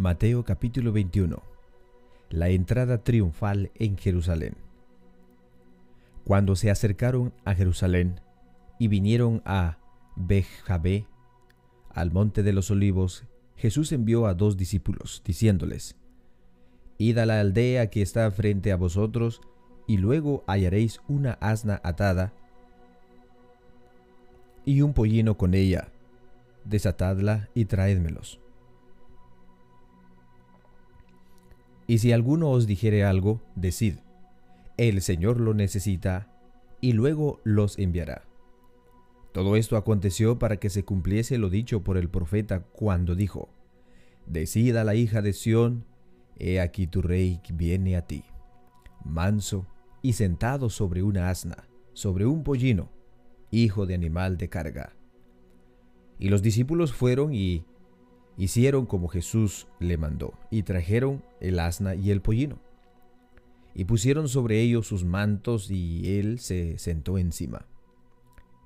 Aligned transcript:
Mateo 0.00 0.46
capítulo 0.46 0.92
21. 0.92 1.42
La 2.30 2.48
entrada 2.48 3.04
triunfal 3.04 3.70
en 3.74 3.98
Jerusalén. 3.98 4.54
Cuando 6.24 6.56
se 6.56 6.70
acercaron 6.70 7.34
a 7.44 7.54
Jerusalén 7.54 8.22
y 8.78 8.88
vinieron 8.88 9.42
a 9.44 9.76
Bejabé, 10.16 11.06
al 11.90 12.12
monte 12.12 12.42
de 12.42 12.54
los 12.54 12.70
olivos, 12.70 13.26
Jesús 13.56 13.92
envió 13.92 14.24
a 14.26 14.32
dos 14.32 14.56
discípulos, 14.56 15.20
diciéndoles, 15.22 15.96
Id 16.96 17.18
a 17.18 17.26
la 17.26 17.38
aldea 17.38 17.90
que 17.90 18.00
está 18.00 18.30
frente 18.30 18.72
a 18.72 18.76
vosotros, 18.76 19.42
y 19.86 19.98
luego 19.98 20.44
hallaréis 20.46 21.02
una 21.08 21.32
asna 21.42 21.78
atada 21.84 22.32
y 24.64 24.80
un 24.80 24.94
pollino 24.94 25.36
con 25.36 25.52
ella. 25.52 25.92
Desatadla 26.64 27.50
y 27.52 27.66
traédmelos. 27.66 28.40
Y 31.90 31.98
si 31.98 32.12
alguno 32.12 32.50
os 32.50 32.68
dijere 32.68 33.02
algo, 33.02 33.42
decid, 33.56 33.96
el 34.76 35.02
Señor 35.02 35.40
lo 35.40 35.54
necesita, 35.54 36.32
y 36.80 36.92
luego 36.92 37.40
los 37.42 37.80
enviará. 37.80 38.28
Todo 39.32 39.56
esto 39.56 39.76
aconteció 39.76 40.38
para 40.38 40.58
que 40.58 40.70
se 40.70 40.84
cumpliese 40.84 41.36
lo 41.36 41.50
dicho 41.50 41.82
por 41.82 41.96
el 41.96 42.08
profeta 42.08 42.60
cuando 42.60 43.16
dijo, 43.16 43.48
Decid 44.28 44.76
a 44.76 44.84
la 44.84 44.94
hija 44.94 45.20
de 45.20 45.32
Sión, 45.32 45.84
he 46.38 46.60
aquí 46.60 46.86
tu 46.86 47.02
rey 47.02 47.40
viene 47.54 47.96
a 47.96 48.06
ti, 48.06 48.22
manso 49.04 49.66
y 50.00 50.12
sentado 50.12 50.70
sobre 50.70 51.02
una 51.02 51.28
asna, 51.28 51.66
sobre 51.92 52.24
un 52.24 52.44
pollino, 52.44 52.92
hijo 53.50 53.86
de 53.86 53.94
animal 53.94 54.36
de 54.36 54.48
carga. 54.48 54.94
Y 56.20 56.28
los 56.28 56.40
discípulos 56.40 56.92
fueron 56.92 57.34
y 57.34 57.64
hicieron 58.40 58.86
como 58.86 59.08
Jesús 59.08 59.68
le 59.80 59.98
mandó, 59.98 60.32
y 60.50 60.62
trajeron 60.62 61.22
el 61.40 61.58
asna 61.58 61.94
y 61.94 62.10
el 62.10 62.22
pollino. 62.22 62.58
Y 63.74 63.84
pusieron 63.84 64.28
sobre 64.28 64.60
ellos 64.60 64.86
sus 64.86 65.04
mantos, 65.04 65.70
y 65.70 66.18
él 66.18 66.38
se 66.38 66.78
sentó 66.78 67.18
encima. 67.18 67.66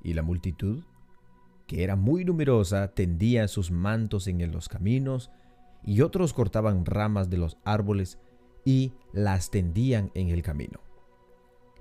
Y 0.05 0.15
la 0.15 0.23
multitud, 0.23 0.85
que 1.67 1.83
era 1.83 1.97
muy 1.97 2.25
numerosa, 2.25 2.95
tendía 2.95 3.49
sus 3.49 3.73
mantos 3.73 4.29
en 4.29 4.53
los 4.53 4.69
caminos, 4.69 5.33
y 5.85 6.03
otros 6.03 6.33
cortaban 6.33 6.87
ramas 6.87 7.29
de 7.29 7.39
los 7.39 7.59
árboles 7.65 8.19
y 8.65 8.93
las 9.13 9.51
tendían 9.51 10.13
en 10.15 10.29
el 10.29 10.43
camino. 10.43 10.79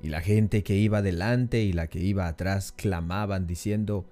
Y 0.02 0.10
la 0.10 0.20
gente 0.20 0.64
que 0.64 0.76
iba 0.76 1.04
delante 1.04 1.62
y 1.62 1.74
la 1.74 1.88
que 1.88 2.00
iba 2.00 2.28
atrás 2.28 2.72
clamaban 2.72 3.46
diciendo, 3.46 4.06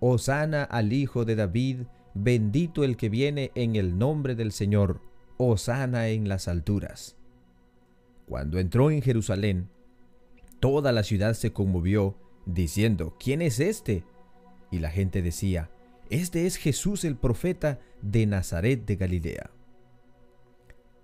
Hosana 0.00 0.64
al 0.64 0.92
Hijo 0.92 1.24
de 1.24 1.36
David, 1.36 1.82
Bendito 2.14 2.84
el 2.84 2.96
que 2.96 3.08
viene 3.08 3.52
en 3.54 3.76
el 3.76 3.98
nombre 3.98 4.34
del 4.34 4.52
Señor, 4.52 5.00
Hosana 5.36 6.08
en 6.08 6.28
las 6.28 6.48
alturas. 6.48 7.16
Cuando 8.26 8.58
entró 8.58 8.90
en 8.90 9.00
Jerusalén, 9.00 9.68
toda 10.58 10.92
la 10.92 11.02
ciudad 11.02 11.34
se 11.34 11.52
conmovió, 11.52 12.16
diciendo, 12.46 13.16
¿quién 13.18 13.42
es 13.42 13.60
este? 13.60 14.04
Y 14.70 14.80
la 14.80 14.90
gente 14.90 15.22
decía, 15.22 15.70
Este 16.10 16.46
es 16.46 16.56
Jesús 16.56 17.04
el 17.04 17.16
profeta 17.16 17.78
de 18.02 18.26
Nazaret 18.26 18.84
de 18.84 18.96
Galilea. 18.96 19.50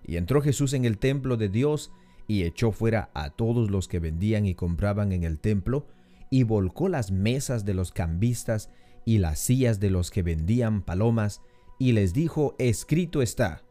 Y 0.05 0.17
entró 0.17 0.41
Jesús 0.41 0.73
en 0.73 0.85
el 0.85 0.97
templo 0.97 1.37
de 1.37 1.49
Dios 1.49 1.91
y 2.27 2.43
echó 2.43 2.71
fuera 2.71 3.09
a 3.13 3.29
todos 3.29 3.71
los 3.71 3.87
que 3.87 3.99
vendían 3.99 4.45
y 4.45 4.55
compraban 4.55 5.11
en 5.11 5.23
el 5.23 5.39
templo, 5.39 5.87
y 6.29 6.43
volcó 6.43 6.89
las 6.89 7.11
mesas 7.11 7.63
de 7.63 7.73
los 7.73 7.91
cambistas 7.91 8.69
y 9.07 9.19
las 9.19 9.39
sillas 9.39 9.79
de 9.79 9.89
los 9.89 10.11
que 10.11 10.21
vendían 10.21 10.81
palomas, 10.81 11.41
y 11.79 11.93
les 11.93 12.11
dijo, 12.11 12.57
escrito 12.59 13.21
está, 13.21 13.63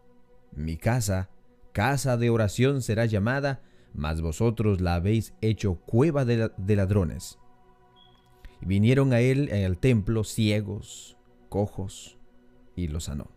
mi 0.51 0.79
casa, 0.79 1.29
casa 1.73 2.17
de 2.17 2.31
oración 2.31 2.81
será 2.81 3.05
llamada, 3.05 3.61
mas 3.93 4.23
vosotros 4.23 4.81
la 4.81 4.95
habéis 4.95 5.35
hecho 5.43 5.75
cueva 5.75 6.25
de, 6.25 6.51
ladrones. 6.75 7.39
Y 8.63 8.67
vinieron 8.67 9.13
a 9.13 9.21
él 9.21 9.51
en 9.51 9.59
el 9.59 9.77
templo 9.77 10.25
ciegos, 10.25 11.19
cojos, 11.51 12.17
y 12.75 12.89
los 12.89 13.05
sanó. 13.05 13.31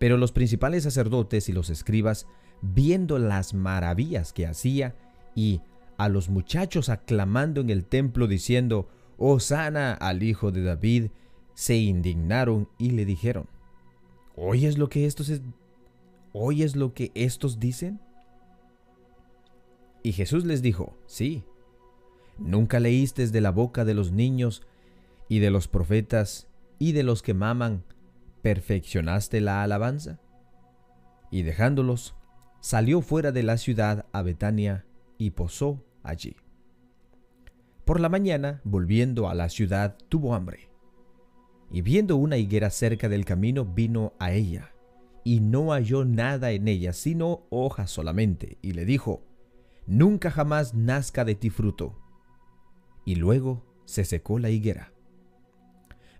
Pero 0.00 0.16
los 0.16 0.32
principales 0.32 0.82
sacerdotes 0.82 1.48
y 1.48 1.52
los 1.52 1.70
escribas, 1.70 2.26
viendo 2.60 3.20
las 3.20 3.54
maravillas 3.54 4.32
que 4.32 4.48
hacía, 4.48 4.96
y 5.32 5.60
a 5.96 6.08
los 6.08 6.28
muchachos 6.28 6.88
aclamando 6.88 7.60
en 7.60 7.70
el 7.70 7.84
templo 7.84 8.26
diciendo, 8.26 8.88
Osana 9.18 9.94
al 9.94 10.22
hijo 10.22 10.52
de 10.52 10.62
David, 10.62 11.10
se 11.54 11.76
indignaron 11.76 12.68
y 12.78 12.90
le 12.90 13.04
dijeron, 13.04 13.48
¿oyes 14.36 14.76
lo 14.76 14.88
que 14.88 15.06
estos, 15.06 15.40
¿oyes 16.32 16.76
lo 16.76 16.92
que 16.92 17.12
estos 17.14 17.58
dicen? 17.58 18.00
Y 20.02 20.12
Jesús 20.12 20.44
les 20.44 20.62
dijo, 20.62 20.96
sí, 21.06 21.44
¿nunca 22.38 22.78
leíste 22.78 23.26
de 23.26 23.40
la 23.40 23.50
boca 23.50 23.84
de 23.84 23.94
los 23.94 24.12
niños 24.12 24.62
y 25.28 25.38
de 25.38 25.50
los 25.50 25.66
profetas 25.66 26.46
y 26.78 26.92
de 26.92 27.02
los 27.02 27.22
que 27.22 27.34
maman, 27.34 27.84
perfeccionaste 28.42 29.40
la 29.40 29.62
alabanza? 29.62 30.20
Y 31.30 31.42
dejándolos, 31.42 32.14
salió 32.60 33.00
fuera 33.00 33.32
de 33.32 33.42
la 33.42 33.56
ciudad 33.56 34.06
a 34.12 34.22
Betania 34.22 34.84
y 35.18 35.30
posó 35.30 35.82
allí. 36.02 36.36
Por 37.86 38.00
la 38.00 38.08
mañana, 38.08 38.60
volviendo 38.64 39.28
a 39.28 39.34
la 39.36 39.48
ciudad, 39.48 39.96
tuvo 40.08 40.34
hambre. 40.34 40.70
Y 41.70 41.82
viendo 41.82 42.16
una 42.16 42.36
higuera 42.36 42.70
cerca 42.70 43.08
del 43.08 43.24
camino, 43.24 43.64
vino 43.64 44.12
a 44.18 44.32
ella, 44.32 44.74
y 45.22 45.38
no 45.38 45.70
halló 45.70 46.04
nada 46.04 46.50
en 46.50 46.66
ella, 46.66 46.92
sino 46.92 47.46
hojas 47.48 47.92
solamente, 47.92 48.58
y 48.60 48.72
le 48.72 48.86
dijo, 48.86 49.22
Nunca 49.86 50.32
jamás 50.32 50.74
nazca 50.74 51.24
de 51.24 51.36
ti 51.36 51.48
fruto. 51.48 51.96
Y 53.04 53.14
luego 53.14 53.64
se 53.84 54.04
secó 54.04 54.40
la 54.40 54.50
higuera. 54.50 54.92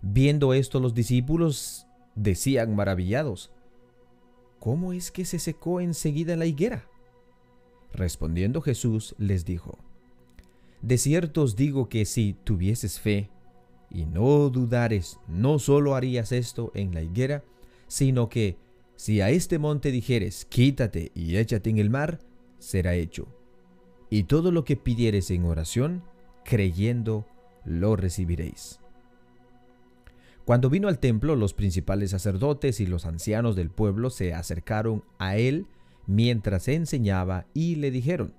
Viendo 0.01 0.53
esto 0.53 0.79
los 0.79 0.93
discípulos 0.93 1.85
decían 2.15 2.77
maravillados, 2.77 3.51
¿Cómo 4.59 4.93
es 4.93 5.11
que 5.11 5.25
se 5.25 5.37
secó 5.37 5.81
enseguida 5.81 6.37
la 6.37 6.45
higuera? 6.45 6.87
Respondiendo 7.91 8.61
Jesús 8.61 9.15
les 9.17 9.43
dijo, 9.43 9.79
de 10.87 10.97
cierto 10.97 11.41
os 11.41 11.57
digo 11.57 11.89
que 11.89 12.05
si 12.05 12.33
tuvieses 12.45 13.01
fe 13.01 13.29
y 13.89 14.05
no 14.05 14.49
dudares, 14.49 15.19
no 15.27 15.59
solo 15.59 15.95
harías 15.95 16.31
esto 16.31 16.71
en 16.75 16.93
la 16.93 17.01
higuera, 17.01 17.43
sino 17.89 18.29
que 18.29 18.55
si 18.95 19.19
a 19.19 19.29
este 19.29 19.59
monte 19.59 19.91
dijeres, 19.91 20.45
quítate 20.45 21.11
y 21.13 21.35
échate 21.35 21.69
en 21.69 21.79
el 21.79 21.89
mar, 21.89 22.19
será 22.57 22.95
hecho. 22.95 23.27
Y 24.09 24.23
todo 24.23 24.53
lo 24.53 24.63
que 24.63 24.77
pidieres 24.77 25.29
en 25.29 25.43
oración, 25.43 26.03
creyendo, 26.45 27.25
lo 27.65 27.97
recibiréis. 27.97 28.79
Cuando 30.45 30.69
vino 30.69 30.87
al 30.87 30.99
templo, 30.99 31.35
los 31.35 31.53
principales 31.53 32.11
sacerdotes 32.11 32.79
y 32.79 32.85
los 32.85 33.05
ancianos 33.05 33.57
del 33.57 33.71
pueblo 33.71 34.09
se 34.09 34.33
acercaron 34.33 35.03
a 35.19 35.35
él 35.35 35.67
mientras 36.05 36.69
enseñaba 36.69 37.45
y 37.53 37.75
le 37.75 37.91
dijeron, 37.91 38.33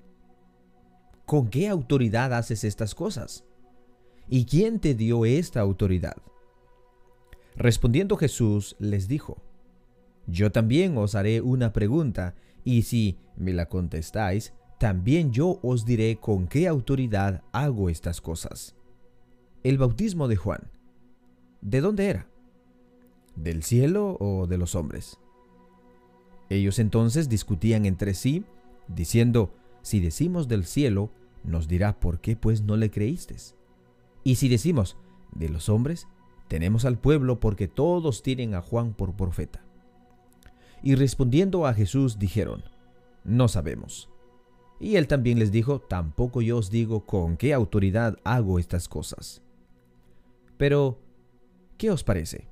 ¿Con 1.28 1.48
qué 1.48 1.68
autoridad 1.68 2.32
haces 2.32 2.64
estas 2.64 2.94
cosas? 2.94 3.44
¿Y 4.30 4.46
quién 4.46 4.80
te 4.80 4.94
dio 4.94 5.26
esta 5.26 5.60
autoridad? 5.60 6.16
Respondiendo 7.54 8.16
Jesús 8.16 8.76
les 8.78 9.08
dijo, 9.08 9.36
Yo 10.26 10.50
también 10.50 10.96
os 10.96 11.14
haré 11.14 11.42
una 11.42 11.74
pregunta, 11.74 12.34
y 12.64 12.80
si 12.80 13.18
me 13.36 13.52
la 13.52 13.68
contestáis, 13.68 14.54
también 14.78 15.30
yo 15.30 15.60
os 15.62 15.84
diré 15.84 16.16
con 16.18 16.48
qué 16.48 16.66
autoridad 16.66 17.42
hago 17.52 17.90
estas 17.90 18.22
cosas. 18.22 18.74
El 19.62 19.76
bautismo 19.76 20.28
de 20.28 20.36
Juan, 20.36 20.70
¿de 21.60 21.82
dónde 21.82 22.08
era? 22.08 22.26
¿Del 23.36 23.64
cielo 23.64 24.16
o 24.18 24.46
de 24.46 24.56
los 24.56 24.74
hombres? 24.74 25.18
Ellos 26.48 26.78
entonces 26.78 27.28
discutían 27.28 27.84
entre 27.84 28.14
sí, 28.14 28.46
diciendo, 28.86 29.52
si 29.82 30.00
decimos 30.00 30.48
del 30.48 30.64
cielo, 30.64 31.10
nos 31.48 31.68
dirá 31.68 31.98
por 31.98 32.20
qué 32.20 32.36
pues 32.36 32.62
no 32.62 32.76
le 32.76 32.90
creísteis. 32.90 33.56
Y 34.24 34.36
si 34.36 34.48
decimos 34.48 34.96
de 35.34 35.48
los 35.48 35.68
hombres, 35.68 36.06
tenemos 36.48 36.84
al 36.84 36.98
pueblo 36.98 37.40
porque 37.40 37.68
todos 37.68 38.22
tienen 38.22 38.54
a 38.54 38.62
Juan 38.62 38.94
por 38.94 39.16
profeta. 39.16 39.64
Y 40.82 40.94
respondiendo 40.94 41.66
a 41.66 41.74
Jesús 41.74 42.18
dijeron, 42.18 42.62
no 43.24 43.48
sabemos. 43.48 44.08
Y 44.80 44.96
él 44.96 45.08
también 45.08 45.38
les 45.38 45.50
dijo, 45.50 45.80
tampoco 45.80 46.40
yo 46.40 46.58
os 46.58 46.70
digo 46.70 47.04
con 47.04 47.36
qué 47.36 47.52
autoridad 47.52 48.16
hago 48.24 48.58
estas 48.58 48.88
cosas. 48.88 49.42
Pero, 50.56 51.00
¿qué 51.76 51.90
os 51.90 52.04
parece? 52.04 52.48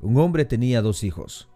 Un 0.00 0.18
hombre 0.18 0.44
tenía 0.44 0.82
dos 0.82 1.02
hijos, 1.02 1.48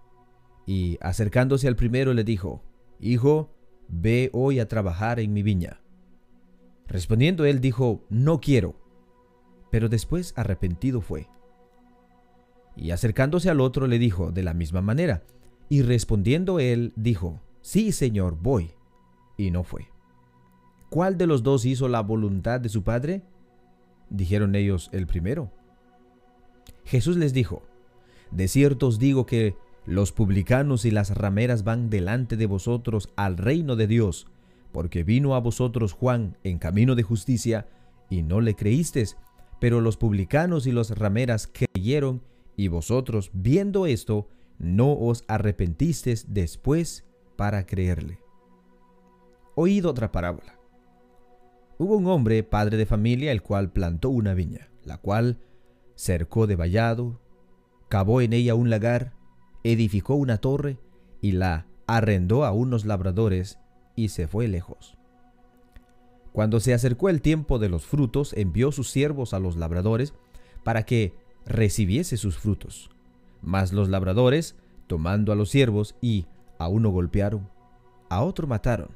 y 0.67 0.99
acercándose 1.01 1.69
al 1.69 1.77
primero 1.77 2.15
le 2.15 2.25
dijo, 2.25 2.63
Hijo, 3.01 3.51
ve 3.89 4.31
hoy 4.33 4.61
a 4.61 4.69
trabajar 4.69 5.21
en 5.21 5.33
mi 5.33 5.43
viña. 5.43 5.81
Respondiendo 6.91 7.45
él 7.45 7.61
dijo, 7.61 8.05
no 8.11 8.41
quiero. 8.41 8.75
Pero 9.71 9.89
después 9.89 10.35
arrepentido 10.37 11.01
fue. 11.01 11.29
Y 12.77 12.91
acercándose 12.91 13.49
al 13.49 13.61
otro 13.61 13.87
le 13.87 14.01
dijo 14.01 14.33
de 14.33 14.43
la 14.43 14.55
misma 14.55 14.83
manera. 14.83 15.23
Y 15.69 15.83
respondiendo 15.83 16.59
él, 16.59 16.93
dijo, 16.97 17.41
Sí, 17.61 17.93
Señor, 17.93 18.37
voy. 18.43 18.73
Y 19.37 19.53
no 19.53 19.63
fue. 19.63 19.87
¿Cuál 20.89 21.17
de 21.17 21.29
los 21.29 21.45
dos 21.45 21.65
hizo 21.65 21.87
la 21.87 22.01
voluntad 22.01 22.61
de 22.61 22.69
su 22.69 22.83
padre? 22.83 23.23
Dijeron 24.09 24.57
ellos, 24.57 24.91
el 24.93 25.07
primero. 25.07 25.53
Jesús 26.85 27.17
les 27.17 27.33
dijo, 27.33 27.63
De 28.33 28.49
cierto 28.49 28.89
os 28.89 28.99
digo 28.99 29.27
que 29.27 29.55
los 29.87 30.11
publicanos 30.11 30.85
y 30.85 30.91
las 30.91 31.17
rameras 31.17 31.63
van 31.63 31.89
delante 31.89 32.37
de 32.37 32.47
vosotros 32.47 33.11
al 33.15 33.37
reino 33.37 33.77
de 33.77 33.87
Dios, 33.87 34.27
porque 34.73 35.05
vino 35.05 35.35
a 35.35 35.41
vosotros 35.41 35.93
Juan 35.93 36.37
en 36.45 36.59
camino 36.59 36.95
de 36.95 37.03
justicia, 37.03 37.69
y 38.09 38.23
no 38.23 38.41
le 38.41 38.55
creísteis, 38.55 39.17
pero 39.61 39.81
los 39.81 39.97
publicanos 39.97 40.67
y 40.67 40.73
las 40.73 40.91
rameras 40.99 41.51
creyeron, 41.53 42.23
y 42.57 42.69
vosotros, 42.69 43.31
viendo 43.33 43.87
esto, 43.87 44.29
no 44.59 44.93
os 44.93 45.25
arrepentisteis 45.29 46.27
después 46.33 47.07
para 47.37 47.65
creerle. 47.65 48.19
Oíd 49.55 49.87
otra 49.87 50.13
parábola. 50.13 50.59
Hubo 51.79 51.97
un 51.97 52.07
hombre, 52.09 52.43
padre 52.43 52.77
de 52.77 52.85
familia, 52.87 53.33
el 53.33 53.43
cual 53.43 53.73
plantó 53.73 54.11
una 54.11 54.35
viña, 54.35 54.69
la 54.85 54.99
cual 54.99 55.39
cercó 55.95 56.47
de 56.47 56.57
vallado, 56.57 57.21
cavó 57.89 58.21
en 58.21 58.33
ella 58.33 58.55
un 58.55 58.71
lagar, 58.71 59.15
edificó 59.65 60.15
una 60.15 60.39
torre 60.39 60.79
y 61.21 61.33
la 61.33 61.67
arrendó 61.87 62.45
a 62.45 62.53
unos 62.53 62.85
labradores 62.85 63.59
y 63.97 64.09
se 64.09 64.27
fue 64.27 64.49
lejos. 64.49 64.97
Cuando 66.33 66.61
se 66.61 66.75
acercó 66.75 67.09
el 67.09 67.23
tiempo 67.23 67.59
de 67.59 67.69
los 67.69 67.85
frutos, 67.87 68.33
envió 68.35 68.73
sus 68.73 68.91
siervos 68.91 69.35
a 69.35 69.41
los 69.41 69.57
labradores 69.57 70.15
para 70.63 70.85
que 70.85 71.15
recibiese 71.45 72.17
sus 72.17 72.39
frutos. 72.39 72.91
Mas 73.43 73.73
los 73.73 73.89
labradores, 73.89 74.57
tomando 74.87 75.33
a 75.33 75.37
los 75.37 75.51
siervos 75.51 75.97
y 76.01 76.27
a 76.59 76.69
uno 76.69 76.91
golpearon, 76.91 77.49
a 78.09 78.23
otro 78.23 78.47
mataron 78.47 78.91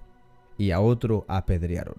y 0.58 0.70
a 0.70 0.80
otro 0.80 1.24
apedrearon. 1.28 1.96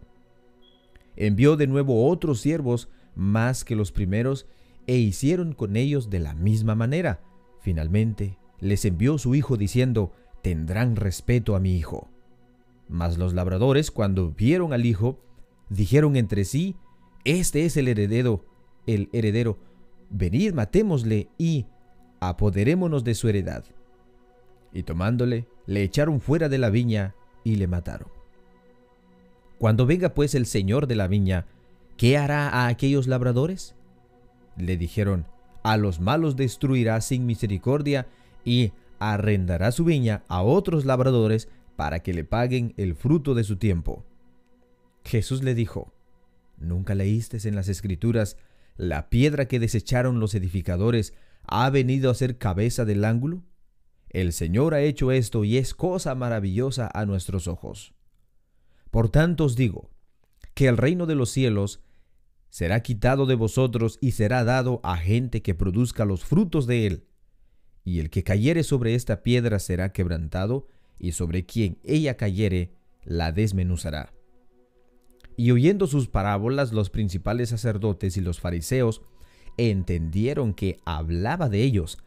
Envió 1.15 1.57
de 1.57 1.67
nuevo 1.67 2.09
otros 2.09 2.39
siervos 2.39 2.89
más 3.15 3.63
que 3.63 3.75
los 3.75 3.91
primeros 3.91 4.47
e 4.87 4.97
hicieron 4.97 5.53
con 5.53 5.75
ellos 5.75 6.09
de 6.09 6.19
la 6.19 6.33
misma 6.33 6.75
manera. 6.75 7.21
Finalmente 7.61 8.37
les 8.59 8.85
envió 8.85 9.17
su 9.17 9.35
hijo 9.35 9.57
diciendo, 9.57 10.13
tendrán 10.41 10.95
respeto 10.95 11.55
a 11.55 11.59
mi 11.59 11.75
hijo. 11.75 12.09
Mas 12.87 13.17
los 13.17 13.33
labradores, 13.33 13.91
cuando 13.91 14.31
vieron 14.31 14.73
al 14.73 14.85
hijo, 14.85 15.19
dijeron 15.69 16.15
entre 16.15 16.45
sí, 16.45 16.75
este 17.23 17.65
es 17.65 17.77
el 17.77 17.87
heredero, 17.87 18.45
el 18.85 19.09
heredero, 19.11 19.57
venid 20.09 20.53
matémosle 20.53 21.29
y 21.37 21.65
apoderémonos 22.19 23.03
de 23.03 23.15
su 23.15 23.27
heredad. 23.27 23.63
Y 24.71 24.83
tomándole, 24.83 25.47
le 25.65 25.83
echaron 25.83 26.19
fuera 26.19 26.49
de 26.49 26.57
la 26.57 26.69
viña 26.69 27.15
y 27.43 27.55
le 27.55 27.67
mataron. 27.67 28.09
Cuando 29.57 29.85
venga 29.85 30.13
pues 30.13 30.35
el 30.35 30.45
señor 30.45 30.85
de 30.85 30.95
la 30.95 31.07
viña, 31.07 31.45
¿qué 31.97 32.17
hará 32.17 32.49
a 32.49 32.67
aquellos 32.67 33.07
labradores? 33.07 33.73
Le 34.57 34.77
dijeron, 34.77 35.25
a 35.63 35.77
los 35.77 35.99
malos 35.99 36.35
destruirá 36.35 36.99
sin 37.01 37.25
misericordia 37.25 38.07
y 38.43 38.73
arrendará 38.99 39.71
su 39.71 39.85
viña 39.85 40.23
a 40.27 40.43
otros 40.43 40.85
labradores 40.85 41.49
para 41.75 42.01
que 42.01 42.13
le 42.13 42.23
paguen 42.23 42.73
el 42.77 42.95
fruto 42.95 43.33
de 43.33 43.43
su 43.43 43.57
tiempo. 43.57 44.05
Jesús 45.03 45.43
le 45.43 45.55
dijo, 45.55 45.93
¿nunca 46.57 46.95
leíste 46.95 47.37
en 47.47 47.55
las 47.55 47.67
escrituras, 47.67 48.37
la 48.77 49.09
piedra 49.09 49.47
que 49.47 49.59
desecharon 49.59 50.19
los 50.19 50.35
edificadores 50.35 51.13
ha 51.47 51.69
venido 51.69 52.09
a 52.09 52.15
ser 52.15 52.37
cabeza 52.37 52.85
del 52.85 53.05
ángulo? 53.05 53.43
El 54.09 54.33
Señor 54.33 54.73
ha 54.73 54.81
hecho 54.81 55.11
esto 55.11 55.43
y 55.43 55.57
es 55.57 55.73
cosa 55.73 56.15
maravillosa 56.15 56.89
a 56.93 57.05
nuestros 57.05 57.47
ojos. 57.47 57.93
Por 58.89 59.09
tanto 59.09 59.45
os 59.45 59.55
digo, 59.55 59.91
que 60.53 60.67
el 60.67 60.77
reino 60.77 61.05
de 61.05 61.15
los 61.15 61.29
cielos 61.29 61.81
será 62.49 62.81
quitado 62.81 63.25
de 63.25 63.35
vosotros 63.35 63.97
y 64.01 64.11
será 64.11 64.45
dado 64.45 64.79
a 64.83 64.95
gente 64.95 65.41
que 65.41 65.53
produzca 65.53 66.05
los 66.05 66.23
frutos 66.23 66.65
de 66.65 66.87
él. 66.87 67.07
Y 67.83 67.99
el 67.99 68.09
que 68.09 68.23
cayere 68.23 68.63
sobre 68.63 68.95
esta 68.95 69.21
piedra 69.21 69.59
será 69.59 69.91
quebrantado, 69.91 70.67
y 70.99 71.11
sobre 71.11 71.45
quien 71.45 71.77
ella 71.83 72.17
cayere 72.17 72.73
la 73.03 73.31
desmenuzará. 73.31 74.13
Y 75.37 75.51
oyendo 75.51 75.87
sus 75.87 76.07
parábolas 76.07 76.71
los 76.71 76.89
principales 76.89 77.49
sacerdotes 77.49 78.17
y 78.17 78.21
los 78.21 78.39
fariseos 78.39 79.01
entendieron 79.57 80.53
que 80.53 80.79
hablaba 80.85 81.49
de 81.49 81.61
ellos, 81.61 81.97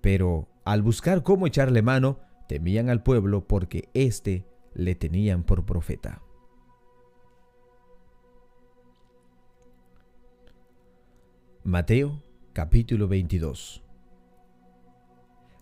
pero 0.00 0.48
al 0.64 0.82
buscar 0.82 1.22
cómo 1.22 1.46
echarle 1.46 1.82
mano, 1.82 2.20
temían 2.48 2.88
al 2.88 3.02
pueblo 3.02 3.46
porque 3.46 3.88
éste 3.94 4.46
le 4.74 4.94
tenían 4.94 5.44
por 5.44 5.64
profeta. 5.66 6.22
Mateo 11.64 12.22
capítulo 12.54 13.08
22 13.08 13.82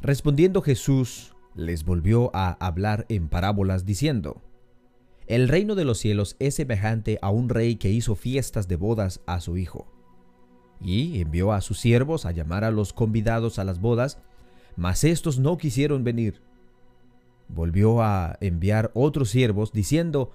Respondiendo 0.01 0.63
Jesús, 0.63 1.36
les 1.57 1.85
volvió 1.85 2.31
a 2.35 2.53
hablar 2.65 3.07
en 3.09 3.29
parábolas 3.29 3.85
diciendo, 3.85 4.43
El 5.27 5.49
reino 5.49 5.75
de 5.75 5.85
los 5.85 5.99
cielos 5.99 6.37
es 6.39 6.55
semejante 6.55 7.19
a 7.23 7.31
un 7.31 7.49
rey 7.49 7.77
que 7.77 7.91
hizo 7.91 8.15
fiestas 8.15 8.69
de 8.69 8.77
bodas 8.77 9.21
a 9.27 9.41
su 9.41 9.57
hijo. 9.57 9.87
Y 10.81 11.21
envió 11.21 11.53
a 11.53 11.61
sus 11.63 11.81
siervos 11.81 12.27
a 12.27 12.33
llamar 12.33 12.63
a 12.63 12.71
los 12.71 12.93
convidados 12.93 13.59
a 13.59 13.65
las 13.65 13.81
bodas, 13.81 14.19
mas 14.77 15.05
estos 15.05 15.39
no 15.39 15.57
quisieron 15.57 16.05
venir 16.05 16.43
volvió 17.49 18.03
a 18.03 18.37
enviar 18.41 18.91
otros 18.95 19.31
siervos 19.31 19.73
diciendo, 19.73 20.33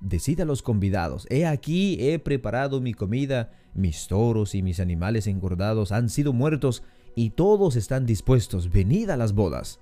Decid 0.00 0.40
a 0.40 0.44
los 0.44 0.62
convidados, 0.62 1.26
he 1.30 1.46
aquí 1.46 1.96
he 2.00 2.18
preparado 2.18 2.80
mi 2.80 2.92
comida, 2.92 3.52
mis 3.74 4.08
toros 4.08 4.54
y 4.54 4.62
mis 4.62 4.80
animales 4.80 5.28
engordados 5.28 5.92
han 5.92 6.08
sido 6.08 6.32
muertos, 6.32 6.82
y 7.14 7.30
todos 7.30 7.76
están 7.76 8.04
dispuestos, 8.06 8.70
venid 8.70 9.10
a 9.10 9.16
las 9.16 9.32
bodas. 9.32 9.80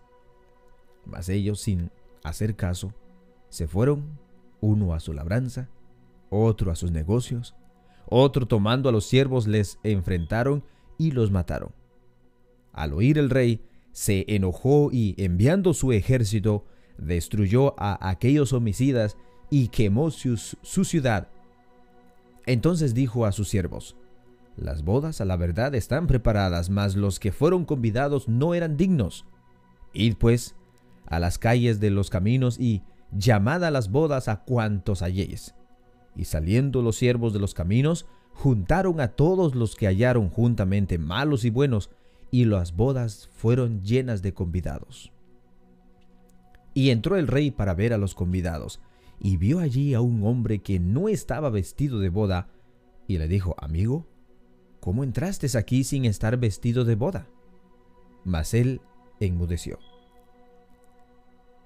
Mas 1.05 1.29
ellos, 1.29 1.61
sin 1.61 1.91
hacer 2.23 2.56
caso, 2.56 2.93
se 3.49 3.67
fueron, 3.67 4.19
uno 4.61 4.94
a 4.94 5.00
su 5.00 5.12
labranza, 5.12 5.69
otro 6.29 6.70
a 6.70 6.76
sus 6.76 6.91
negocios, 6.93 7.55
otro 8.08 8.47
tomando 8.47 8.88
a 8.88 8.93
los 8.93 9.06
siervos 9.06 9.47
les 9.47 9.79
enfrentaron 9.82 10.64
y 10.99 11.12
los 11.12 11.31
mataron. 11.31 11.73
Al 12.73 12.93
oír 12.93 13.19
el 13.19 13.31
rey, 13.31 13.62
se 13.93 14.25
enojó 14.29 14.91
y 14.93 15.14
enviando 15.19 15.75
su 15.75 15.93
ejército, 15.93 16.64
destruyó 16.99 17.74
a 17.79 18.08
aquellos 18.08 18.53
homicidas 18.53 19.17
y 19.51 19.69
quemó 19.69 20.10
su, 20.10 20.36
ciudad. 20.84 21.29
Entonces 22.46 22.94
dijo 22.94 23.27
a 23.27 23.32
sus 23.32 23.48
siervos, 23.48 23.96
Las 24.56 24.84
bodas 24.84 25.20
a 25.20 25.24
la 25.24 25.36
verdad 25.36 25.74
están 25.74 26.06
preparadas, 26.06 26.70
mas 26.70 26.94
los 26.94 27.19
que 27.19 27.32
fueron 27.32 27.65
convidados 27.65 28.29
no 28.29 28.55
eran 28.55 28.77
dignos. 28.77 29.27
Id 29.93 30.15
pues 30.17 30.55
a 31.10 31.19
las 31.19 31.38
calles 31.38 31.81
de 31.81 31.90
los 31.90 32.08
caminos 32.08 32.58
y 32.58 32.82
llamad 33.12 33.64
a 33.64 33.70
las 33.70 33.90
bodas 33.90 34.29
a 34.29 34.44
cuantos 34.44 35.02
halléis. 35.02 35.55
Y 36.17 36.24
saliendo 36.24 36.82
los 36.82 36.96
siervos 36.96 37.32
de 37.32 37.40
los 37.40 37.52
caminos, 37.52 38.06
juntaron 38.32 39.00
a 39.00 39.08
todos 39.08 39.55
los 39.55 39.76
que 39.76 39.86
hallaron 39.86 40.31
juntamente 40.31 40.98
malos 40.98 41.44
y 41.44 41.50
buenos, 41.50 41.90
y 42.31 42.44
las 42.44 42.76
bodas 42.76 43.29
fueron 43.32 43.82
llenas 43.82 44.22
de 44.22 44.32
convidados. 44.32 45.12
Y 46.72 46.90
entró 46.90 47.17
el 47.17 47.26
rey 47.26 47.50
para 47.50 47.74
ver 47.74 47.93
a 47.93 47.98
los 47.98 48.14
convidados, 48.14 48.81
y 49.19 49.36
vio 49.36 49.58
allí 49.58 49.94
a 49.94 50.00
un 50.00 50.24
hombre 50.24 50.60
que 50.60 50.79
no 50.79 51.08
estaba 51.08 51.50
vestido 51.50 51.98
de 51.98 52.08
boda, 52.08 52.48
y 53.08 53.19
le 53.19 53.26
dijo, 53.26 53.56
Amigo, 53.58 54.06
¿cómo 54.79 55.02
entraste 55.02 55.58
aquí 55.58 55.82
sin 55.82 56.05
estar 56.05 56.36
vestido 56.36 56.84
de 56.84 56.94
boda? 56.94 57.26
Mas 58.24 58.55
él 58.55 58.81
enmudeció. 59.19 59.90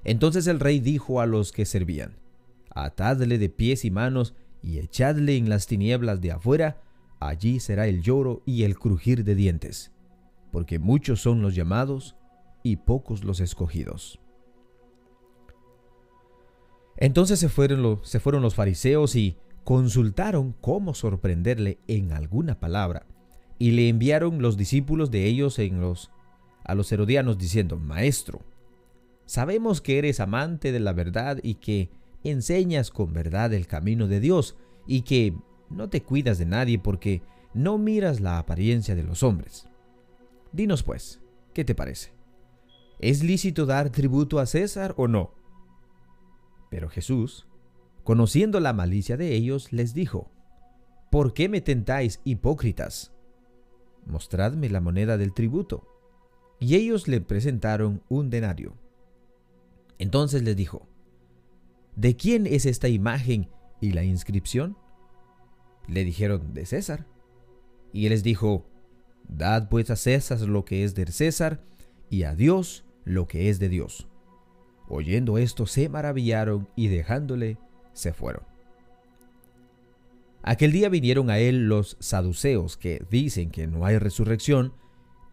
Entonces 0.04 0.46
el 0.46 0.60
rey 0.60 0.80
dijo 0.80 1.20
a 1.20 1.26
los 1.26 1.52
que 1.52 1.64
servían, 1.64 2.16
Atadle 2.70 3.38
de 3.38 3.48
pies 3.48 3.84
y 3.84 3.90
manos 3.90 4.34
y 4.62 4.78
echadle 4.78 5.36
en 5.36 5.48
las 5.48 5.66
tinieblas 5.66 6.20
de 6.20 6.32
afuera, 6.32 6.82
allí 7.20 7.60
será 7.60 7.86
el 7.86 8.02
lloro 8.02 8.42
y 8.44 8.64
el 8.64 8.78
crujir 8.78 9.24
de 9.24 9.34
dientes 9.34 9.94
porque 10.54 10.78
muchos 10.78 11.20
son 11.20 11.42
los 11.42 11.56
llamados 11.56 12.14
y 12.62 12.76
pocos 12.76 13.24
los 13.24 13.40
escogidos. 13.40 14.20
Entonces 16.96 17.40
se 17.40 17.48
fueron, 17.48 17.82
los, 17.82 18.54
fariseos 18.54 19.16
y 19.16 19.36
consultaron 19.64 20.54
cómo 20.60 20.94
sorprenderle 20.94 21.80
en 21.88 22.12
alguna 22.12 22.60
palabra, 22.60 23.04
y 23.58 23.72
le 23.72 23.88
enviaron 23.88 24.40
los 24.40 24.56
discípulos 24.56 25.10
de 25.10 25.26
ellos 25.26 25.58
a 25.58 26.74
los 26.76 26.92
herodianos 26.92 27.36
diciendo, 27.36 27.76
Maestro, 27.76 28.42
sabemos 29.26 29.80
que 29.80 29.98
eres 29.98 30.20
amante 30.20 30.72
de 30.72 30.80
la 30.80 30.92
verdad 30.92 31.38
y 31.42 31.54
que 31.54 31.90
enseñas 32.22 32.90
con 32.90 33.12
verdad 33.12 33.52
el 33.52 33.66
camino 33.66 34.08
de 34.08 34.20
Dios, 34.20 34.56
y 34.86 35.02
que 35.02 35.34
no 35.70 35.88
te 35.88 36.02
cuidas 36.02 36.38
de 36.38 36.46
nadie 36.46 36.78
porque 36.78 37.22
no 37.54 37.78
miras 37.78 38.20
la 38.20 38.38
apariencia 38.38 38.94
de 38.94 39.02
los 39.02 39.22
hombres. 39.22 39.66
Dinos 40.52 40.82
pues, 40.82 41.20
¿qué 41.52 41.64
te 41.64 41.74
parece? 41.74 42.14
¿es 42.98 43.22
lícito 43.22 43.66
dar 43.66 43.90
tributo 43.90 44.38
a 44.38 44.46
César 44.46 44.94
o 44.96 45.08
no? 45.08 45.34
Pero 46.70 46.88
Jesús, 46.88 47.46
conociendo 48.02 48.60
la 48.60 48.72
malicia 48.72 49.16
de 49.16 49.34
ellos, 49.34 49.72
les 49.72 49.94
dijo, 49.94 50.30
¿Por 51.10 51.34
qué 51.34 51.48
me 51.48 51.60
tentáis, 51.60 52.20
hipócritas? 52.24 53.12
Mostradme 54.06 54.68
la 54.68 54.80
moneda 54.80 55.16
del 55.16 55.32
tributo. 55.32 55.86
Y 56.58 56.76
ellos 56.76 57.08
le 57.08 57.20
presentaron 57.20 58.02
un 58.08 58.30
denario. 58.30 58.74
Entonces 60.04 60.42
les 60.42 60.54
dijo, 60.54 60.86
¿de 61.96 62.14
quién 62.14 62.46
es 62.46 62.66
esta 62.66 62.88
imagen 62.88 63.48
y 63.80 63.92
la 63.92 64.04
inscripción? 64.04 64.76
Le 65.88 66.04
dijeron, 66.04 66.52
de 66.52 66.66
César. 66.66 67.06
Y 67.90 68.04
él 68.04 68.10
les 68.10 68.22
dijo, 68.22 68.66
Dad 69.26 69.70
pues 69.70 69.88
a 69.88 69.96
César 69.96 70.38
lo 70.42 70.66
que 70.66 70.84
es 70.84 70.94
de 70.94 71.06
César, 71.06 71.64
y 72.10 72.24
a 72.24 72.34
Dios 72.34 72.84
lo 73.06 73.26
que 73.26 73.48
es 73.48 73.58
de 73.58 73.70
Dios. 73.70 74.06
Oyendo 74.88 75.38
esto 75.38 75.66
se 75.66 75.88
maravillaron 75.88 76.68
y 76.76 76.88
dejándole 76.88 77.56
se 77.94 78.12
fueron. 78.12 78.42
Aquel 80.42 80.72
día 80.72 80.90
vinieron 80.90 81.30
a 81.30 81.38
él 81.38 81.66
los 81.66 81.96
saduceos 81.98 82.76
que 82.76 83.02
dicen 83.08 83.50
que 83.50 83.66
no 83.66 83.86
hay 83.86 83.96
resurrección 83.96 84.74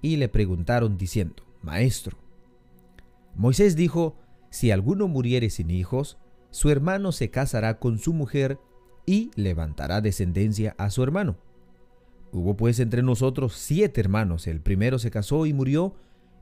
y 0.01 0.15
le 0.15 0.29
preguntaron 0.29 0.97
diciendo, 0.97 1.43
Maestro, 1.61 2.17
Moisés 3.35 3.75
dijo, 3.75 4.20
si 4.51 4.69
alguno 4.69 5.07
muriere 5.07 5.49
sin 5.49 5.71
hijos, 5.71 6.19
su 6.51 6.69
hermano 6.69 7.11
se 7.13 7.31
casará 7.31 7.79
con 7.79 7.97
su 7.97 8.13
mujer 8.13 8.59
y 9.05 9.31
levantará 9.35 10.01
descendencia 10.01 10.75
a 10.77 10.91
su 10.91 11.01
hermano. 11.01 11.37
Hubo 12.31 12.55
pues 12.55 12.79
entre 12.79 13.01
nosotros 13.01 13.53
siete 13.55 14.01
hermanos, 14.01 14.45
el 14.47 14.61
primero 14.61 14.99
se 14.99 15.09
casó 15.09 15.45
y 15.45 15.53
murió, 15.53 15.95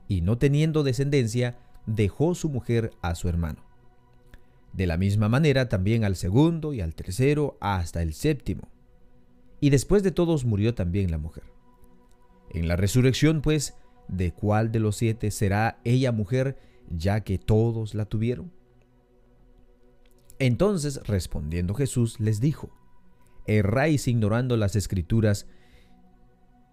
y 0.08 0.20
no 0.20 0.38
teniendo 0.38 0.82
descendencia, 0.82 1.58
dejó 1.86 2.34
su 2.34 2.48
mujer 2.48 2.90
a 3.00 3.14
su 3.14 3.28
hermano. 3.28 3.64
De 4.72 4.86
la 4.86 4.96
misma 4.96 5.28
manera 5.28 5.68
también 5.68 6.04
al 6.04 6.16
segundo 6.16 6.72
y 6.72 6.80
al 6.80 6.94
tercero 6.94 7.56
hasta 7.60 8.02
el 8.02 8.12
séptimo. 8.12 8.68
Y 9.60 9.70
después 9.70 10.02
de 10.02 10.10
todos 10.10 10.44
murió 10.44 10.74
también 10.74 11.10
la 11.10 11.18
mujer. 11.18 11.44
En 12.50 12.66
la 12.66 12.76
resurrección, 12.76 13.40
pues, 13.40 13.76
¿de 14.08 14.32
cuál 14.32 14.72
de 14.72 14.80
los 14.80 14.96
siete 14.96 15.30
será 15.30 15.80
ella 15.84 16.10
mujer, 16.12 16.56
ya 16.90 17.22
que 17.22 17.38
todos 17.38 17.94
la 17.94 18.04
tuvieron? 18.04 18.52
Entonces 20.38 21.00
respondiendo 21.06 21.74
Jesús 21.74 22.20
les 22.20 22.40
dijo, 22.40 22.70
Erráis 23.46 24.06
ignorando 24.06 24.56
las 24.56 24.76
escrituras 24.76 25.46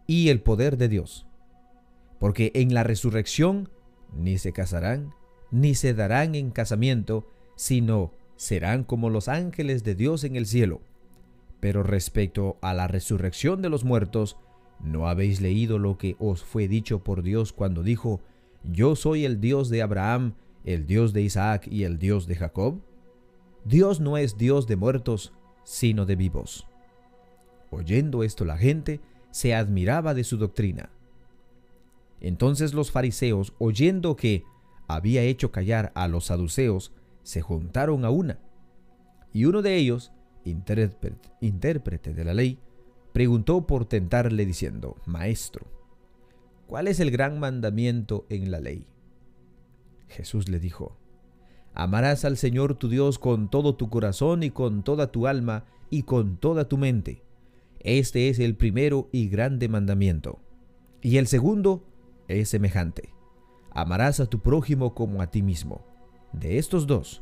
y 0.06 0.30
el 0.30 0.42
poder 0.42 0.78
de 0.78 0.90
Dios, 0.90 1.26
porque 2.20 2.52
en 2.56 2.74
la 2.74 2.84
resurrección 2.84 3.70
ni 4.14 4.38
se 4.38 4.54
casarán, 4.54 5.14
ni 5.52 5.76
se 5.76 5.94
darán 5.94 6.36
en 6.36 6.52
casamiento, 6.52 7.28
sino 7.56 8.14
serán 8.36 8.84
como 8.84 9.10
los 9.10 9.28
ángeles 9.28 9.84
de 9.84 9.96
Dios 9.96 10.24
en 10.24 10.36
el 10.36 10.46
cielo. 10.46 10.82
Pero 11.60 11.84
respecto 11.84 12.58
a 12.62 12.74
la 12.74 12.88
resurrección 12.88 13.62
de 13.62 13.70
los 13.70 13.84
muertos, 13.84 14.38
¿no 14.80 15.08
habéis 15.08 15.42
leído 15.42 15.80
lo 15.80 15.98
que 15.98 16.16
os 16.20 16.44
fue 16.44 16.68
dicho 16.68 17.04
por 17.04 17.24
Dios 17.24 17.52
cuando 17.52 17.84
dijo, 17.84 18.22
Yo 18.70 18.96
soy 18.96 19.24
el 19.24 19.40
Dios 19.40 19.70
de 19.70 19.82
Abraham, 19.82 20.34
el 20.66 20.86
Dios 20.86 21.14
de 21.14 21.22
Isaac 21.22 21.68
y 21.72 21.84
el 21.84 21.98
Dios 21.98 22.28
de 22.28 22.36
Jacob? 22.36 22.82
Dios 23.64 24.02
no 24.02 24.18
es 24.18 24.38
Dios 24.38 24.68
de 24.68 24.76
muertos, 24.76 25.34
sino 25.64 26.06
de 26.06 26.18
vivos. 26.18 26.68
Oyendo 27.70 28.24
esto 28.24 28.44
la 28.44 28.58
gente 28.58 29.00
se 29.32 29.56
admiraba 29.56 30.14
de 30.14 30.24
su 30.24 30.38
doctrina. 30.38 30.90
Entonces 32.20 32.74
los 32.74 32.92
fariseos, 32.92 33.54
oyendo 33.58 34.16
que 34.16 34.44
había 34.88 35.22
hecho 35.22 35.52
callar 35.52 35.92
a 35.96 36.08
los 36.08 36.26
saduceos, 36.26 36.92
se 37.24 37.42
juntaron 37.42 38.04
a 38.04 38.10
una. 38.10 38.40
Y 39.34 39.46
uno 39.46 39.62
de 39.62 39.76
ellos, 39.76 40.12
intérprete 40.44 42.14
de 42.14 42.26
la 42.26 42.34
ley, 42.34 42.60
preguntó 43.14 43.66
por 43.66 43.86
tentarle 43.86 44.46
diciendo, 44.46 44.96
Maestro, 45.06 45.77
¿cuál 46.68 46.88
es 46.88 47.00
el 47.00 47.10
gran 47.10 47.40
mandamiento 47.40 48.26
en 48.30 48.52
la 48.52 48.60
ley? 48.60 48.86
Jesús 50.08 50.48
le 50.50 50.60
dijo, 50.60 50.98
Amarás 51.74 52.26
al 52.26 52.38
Señor 52.38 52.76
tu 52.76 52.90
Dios 52.90 53.20
con 53.20 53.50
todo 53.50 53.76
tu 53.76 53.90
corazón 53.90 54.42
y 54.44 54.50
con 54.50 54.84
toda 54.84 55.12
tu 55.12 55.28
alma 55.28 55.66
y 55.90 56.04
con 56.04 56.38
toda 56.38 56.68
tu 56.68 56.78
mente. 56.78 57.24
Este 57.80 58.30
es 58.30 58.40
el 58.40 58.56
primero 58.56 59.10
y 59.12 59.30
grande 59.30 59.70
mandamiento. 59.70 60.40
Y 61.02 61.18
el 61.18 61.28
segundo 61.28 61.86
es 62.28 62.50
semejante. 62.50 63.14
Amarás 63.70 64.20
a 64.20 64.26
tu 64.26 64.40
prójimo 64.40 64.96
como 64.96 65.22
a 65.22 65.28
ti 65.28 65.44
mismo. 65.44 65.86
De 66.34 66.58
estos 66.58 66.88
dos, 66.88 67.22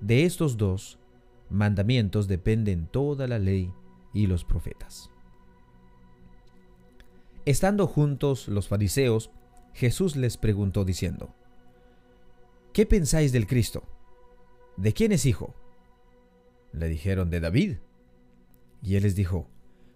de 0.00 0.24
estos 0.24 0.56
dos 0.56 0.98
mandamientos 1.48 2.26
dependen 2.26 2.86
toda 2.86 3.28
la 3.28 3.38
ley 3.38 3.72
y 4.12 4.26
los 4.26 4.44
profetas. 4.44 5.10
Estando 7.44 7.86
juntos 7.86 8.48
los 8.48 8.68
fariseos, 8.68 9.30
Jesús 9.74 10.16
les 10.16 10.36
preguntó 10.36 10.84
diciendo, 10.84 11.34
¿Qué 12.72 12.86
pensáis 12.86 13.32
del 13.32 13.46
Cristo? 13.46 13.82
¿De 14.76 14.92
quién 14.92 15.12
es 15.12 15.26
hijo? 15.26 15.54
Le 16.72 16.88
dijeron 16.88 17.30
de 17.30 17.40
David. 17.40 17.76
Y 18.82 18.96
él 18.96 19.02
les 19.02 19.14
dijo, 19.14 19.48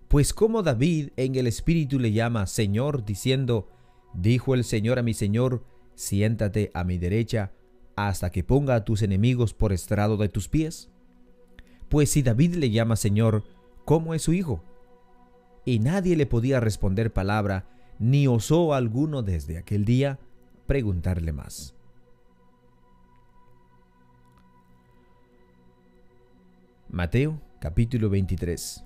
Pues 0.09 0.35
como 0.35 0.63
David 0.63 1.11
en 1.17 1.37
el 1.37 1.47
Espíritu 1.47 1.99
le 1.99 2.13
llama 2.13 2.47
Señor, 2.47 3.05
diciendo, 3.05 3.69
Dijo 4.13 4.55
el 4.55 4.65
Señor 4.65 4.99
a 4.99 5.03
mi 5.03 5.15
Señor, 5.15 5.65
siéntate 5.95 6.71
a 6.75 6.85
mi 6.85 6.99
derecha 6.99 7.53
hasta 7.97 8.31
que 8.31 8.45
ponga 8.45 8.75
a 8.75 8.85
tus 8.85 9.03
enemigos 9.03 9.55
por 9.55 9.73
estrado 9.73 10.17
de 10.17 10.29
tus 10.29 10.49
pies? 10.49 10.91
Pues 11.89 12.11
si 12.11 12.23
David 12.23 12.55
le 12.57 12.71
llama 12.71 12.97
Señor, 12.97 13.45
¿cómo 13.85 14.15
es 14.15 14.23
su 14.23 14.33
hijo? 14.33 14.63
Y 15.67 15.81
nadie 15.81 16.17
le 16.17 16.27
podía 16.27 16.61
responder 16.61 17.13
palabra, 17.13 17.67
ni 17.99 18.29
osó 18.29 18.73
alguno 18.73 19.23
desde 19.23 19.59
aquel 19.59 19.85
día 19.85 20.21
preguntarle 20.67 21.33
más. 21.33 21.75
Mateo 26.89 27.41
capítulo 27.59 28.09
23 28.09 28.85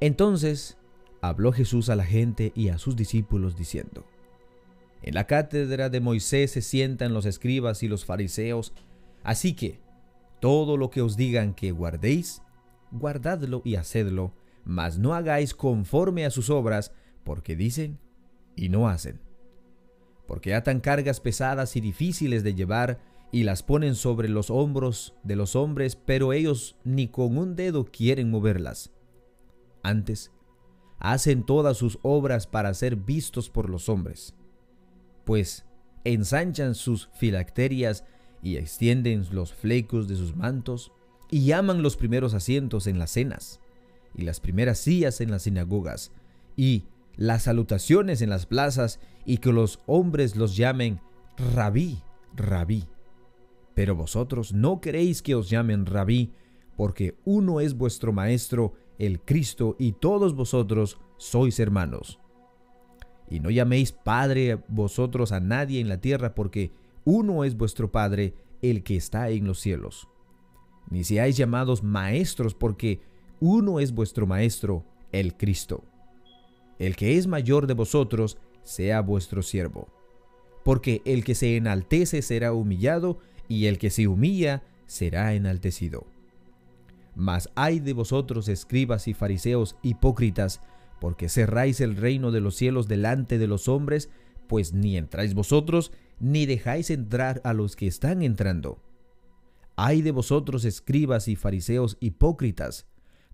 Entonces 0.00 0.76
habló 1.22 1.52
Jesús 1.52 1.88
a 1.88 1.94
la 1.94 2.04
gente 2.04 2.50
y 2.56 2.70
a 2.70 2.78
sus 2.78 2.96
discípulos 2.96 3.56
diciendo, 3.56 4.04
en 5.02 5.14
la 5.14 5.28
cátedra 5.28 5.90
de 5.90 6.00
Moisés 6.00 6.50
se 6.50 6.60
sientan 6.60 7.14
los 7.14 7.24
escribas 7.24 7.84
y 7.84 7.88
los 7.88 8.04
fariseos, 8.04 8.72
así 9.22 9.54
que 9.54 9.78
todo 10.40 10.76
lo 10.76 10.90
que 10.90 11.02
os 11.02 11.16
digan 11.16 11.54
que 11.54 11.70
guardéis, 11.70 12.42
guardadlo 12.90 13.62
y 13.64 13.76
hacedlo, 13.76 14.32
mas 14.64 14.98
no 14.98 15.14
hagáis 15.14 15.54
conforme 15.54 16.24
a 16.24 16.30
sus 16.30 16.50
obras, 16.50 16.92
porque 17.24 17.56
dicen 17.56 17.98
y 18.56 18.68
no 18.68 18.88
hacen. 18.88 19.20
Porque 20.26 20.54
atan 20.54 20.80
cargas 20.80 21.20
pesadas 21.20 21.76
y 21.76 21.80
difíciles 21.80 22.42
de 22.42 22.54
llevar 22.54 23.00
y 23.32 23.44
las 23.44 23.62
ponen 23.62 23.94
sobre 23.94 24.28
los 24.28 24.50
hombros 24.50 25.14
de 25.22 25.36
los 25.36 25.56
hombres, 25.56 25.96
pero 25.96 26.32
ellos 26.32 26.76
ni 26.84 27.08
con 27.08 27.38
un 27.38 27.56
dedo 27.56 27.84
quieren 27.84 28.30
moverlas. 28.30 28.92
Antes, 29.82 30.32
hacen 30.98 31.44
todas 31.44 31.76
sus 31.76 31.98
obras 32.02 32.46
para 32.46 32.74
ser 32.74 32.96
vistos 32.96 33.50
por 33.50 33.70
los 33.70 33.88
hombres 33.88 34.34
pues 35.30 35.64
ensanchan 36.02 36.74
sus 36.74 37.08
filacterias 37.14 38.04
y 38.42 38.56
extienden 38.56 39.24
los 39.30 39.52
flecos 39.52 40.08
de 40.08 40.16
sus 40.16 40.34
mantos, 40.34 40.90
y 41.30 41.44
llaman 41.44 41.82
los 41.82 41.96
primeros 41.96 42.34
asientos 42.34 42.88
en 42.88 42.98
las 42.98 43.12
cenas, 43.12 43.60
y 44.14 44.22
las 44.22 44.40
primeras 44.40 44.78
sillas 44.78 45.20
en 45.20 45.30
las 45.30 45.42
sinagogas, 45.42 46.12
y 46.56 46.84
las 47.16 47.44
salutaciones 47.44 48.22
en 48.22 48.30
las 48.30 48.46
plazas, 48.46 49.00
y 49.24 49.38
que 49.38 49.52
los 49.52 49.80
hombres 49.86 50.36
los 50.36 50.56
llamen 50.56 51.00
rabí, 51.54 52.02
rabí. 52.34 52.84
Pero 53.74 53.94
vosotros 53.94 54.52
no 54.52 54.80
queréis 54.80 55.22
que 55.22 55.34
os 55.34 55.48
llamen 55.48 55.86
rabí, 55.86 56.32
porque 56.76 57.16
uno 57.24 57.60
es 57.60 57.74
vuestro 57.74 58.12
Maestro, 58.12 58.74
el 58.98 59.20
Cristo, 59.20 59.76
y 59.78 59.92
todos 59.92 60.34
vosotros 60.34 60.98
sois 61.16 61.60
hermanos. 61.60 62.18
Y 63.28 63.40
no 63.40 63.50
llaméis 63.50 63.92
Padre 63.92 64.58
vosotros 64.68 65.32
a 65.32 65.40
nadie 65.40 65.80
en 65.80 65.88
la 65.88 66.00
tierra, 66.00 66.34
porque 66.34 66.72
uno 67.04 67.44
es 67.44 67.56
vuestro 67.56 67.92
Padre, 67.92 68.34
el 68.62 68.82
que 68.82 68.96
está 68.96 69.30
en 69.30 69.46
los 69.46 69.60
cielos. 69.60 70.08
Ni 70.90 71.04
seáis 71.04 71.36
llamados 71.36 71.82
maestros, 71.82 72.54
porque 72.54 73.00
uno 73.40 73.80
es 73.80 73.92
vuestro 73.92 74.26
Maestro, 74.26 74.84
el 75.12 75.36
Cristo. 75.36 75.84
El 76.78 76.96
que 76.96 77.16
es 77.18 77.26
mayor 77.26 77.66
de 77.66 77.74
vosotros, 77.74 78.38
sea 78.62 79.00
vuestro 79.00 79.42
siervo. 79.42 79.88
Porque 80.64 81.02
el 81.04 81.24
que 81.24 81.34
se 81.34 81.56
enaltece 81.56 82.22
será 82.22 82.52
humillado, 82.52 83.18
y 83.48 83.66
el 83.66 83.78
que 83.78 83.90
se 83.90 84.06
humilla 84.06 84.62
será 84.86 85.34
enaltecido. 85.34 86.06
Mas 87.16 87.50
hay 87.54 87.80
de 87.80 87.92
vosotros, 87.92 88.48
escribas 88.48 89.08
y 89.08 89.14
fariseos 89.14 89.76
hipócritas, 89.82 90.60
porque 91.00 91.28
cerráis 91.28 91.80
el 91.80 91.96
reino 91.96 92.30
de 92.30 92.40
los 92.40 92.54
cielos 92.54 92.86
delante 92.86 93.38
de 93.38 93.46
los 93.46 93.68
hombres, 93.68 94.10
pues 94.46 94.72
ni 94.72 94.96
entráis 94.96 95.34
vosotros, 95.34 95.92
ni 96.20 96.46
dejáis 96.46 96.90
entrar 96.90 97.40
a 97.44 97.54
los 97.54 97.74
que 97.74 97.86
están 97.86 98.22
entrando. 98.22 98.78
Ay 99.76 100.02
de 100.02 100.12
vosotros, 100.12 100.64
escribas 100.64 101.26
y 101.26 101.36
fariseos 101.36 101.96
hipócritas, 102.00 102.86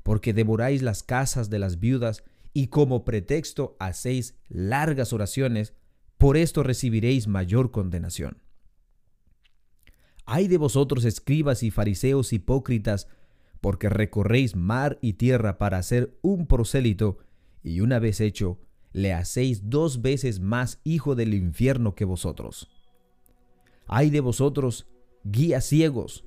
porque 0.06 0.32
devoráis 0.32 0.82
las 0.82 1.02
casas 1.02 1.50
de 1.50 1.58
las 1.58 1.80
viudas 1.80 2.22
y 2.52 2.68
como 2.68 3.04
pretexto 3.04 3.76
hacéis 3.80 4.36
largas 4.48 5.12
oraciones, 5.12 5.74
por 6.16 6.36
esto 6.36 6.62
recibiréis 6.62 7.26
mayor 7.26 7.72
condenación. 7.72 8.38
Ay 10.24 10.46
de 10.46 10.58
vosotros, 10.58 11.04
escribas 11.04 11.64
y 11.64 11.72
fariseos 11.72 12.32
hipócritas, 12.32 13.08
porque 13.60 13.88
recorréis 13.88 14.54
mar 14.54 14.96
y 15.02 15.14
tierra 15.14 15.58
para 15.58 15.78
hacer 15.78 16.16
un 16.22 16.46
prosélito, 16.46 17.18
y 17.64 17.80
una 17.80 17.98
vez 17.98 18.20
hecho, 18.20 18.60
le 18.92 19.12
hacéis 19.12 19.70
dos 19.70 20.02
veces 20.02 20.38
más 20.38 20.78
hijo 20.84 21.16
del 21.16 21.34
infierno 21.34 21.96
que 21.96 22.04
vosotros. 22.04 22.70
Ay 23.88 24.10
de 24.10 24.20
vosotros, 24.20 24.86
guías 25.24 25.64
ciegos, 25.64 26.24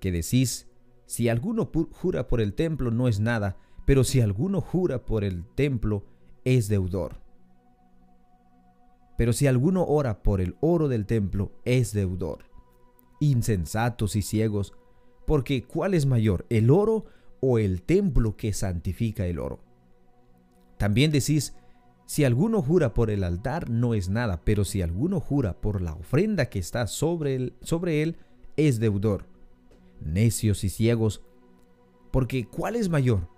que 0.00 0.12
decís, 0.12 0.67
si 1.08 1.30
alguno 1.30 1.70
jura 1.90 2.28
por 2.28 2.42
el 2.42 2.52
templo 2.52 2.90
no 2.90 3.08
es 3.08 3.18
nada, 3.18 3.56
pero 3.86 4.04
si 4.04 4.20
alguno 4.20 4.60
jura 4.60 5.06
por 5.06 5.24
el 5.24 5.46
templo 5.54 6.04
es 6.44 6.68
deudor. 6.68 7.22
Pero 9.16 9.32
si 9.32 9.46
alguno 9.46 9.86
ora 9.86 10.22
por 10.22 10.42
el 10.42 10.56
oro 10.60 10.86
del 10.86 11.06
templo 11.06 11.50
es 11.64 11.94
deudor. 11.94 12.44
Insensatos 13.20 14.16
y 14.16 14.22
ciegos, 14.22 14.74
porque 15.26 15.64
¿cuál 15.64 15.94
es 15.94 16.04
mayor, 16.04 16.44
el 16.50 16.70
oro 16.70 17.06
o 17.40 17.58
el 17.58 17.80
templo 17.80 18.36
que 18.36 18.52
santifica 18.52 19.26
el 19.26 19.38
oro? 19.38 19.60
También 20.76 21.10
decís, 21.10 21.54
si 22.04 22.24
alguno 22.24 22.60
jura 22.60 22.92
por 22.92 23.08
el 23.08 23.24
altar 23.24 23.70
no 23.70 23.94
es 23.94 24.10
nada, 24.10 24.42
pero 24.44 24.66
si 24.66 24.82
alguno 24.82 25.20
jura 25.20 25.58
por 25.58 25.80
la 25.80 25.94
ofrenda 25.94 26.50
que 26.50 26.58
está 26.58 26.86
sobre 26.86 27.34
él, 27.34 27.54
sobre 27.62 28.02
él 28.02 28.18
es 28.58 28.78
deudor 28.78 29.37
necios 30.00 30.64
y 30.64 30.68
ciegos, 30.68 31.22
porque 32.10 32.46
¿cuál 32.46 32.76
es 32.76 32.88
mayor? 32.88 33.28